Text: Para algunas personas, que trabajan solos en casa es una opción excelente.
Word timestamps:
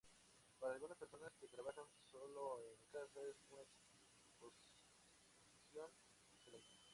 Para 0.59 0.73
algunas 0.73 0.97
personas, 0.97 1.31
que 1.39 1.47
trabajan 1.47 1.85
solos 2.11 2.61
en 2.81 2.85
casa 2.89 3.19
es 3.29 3.35
una 3.51 3.61
opción 4.41 5.91
excelente. 6.33 6.81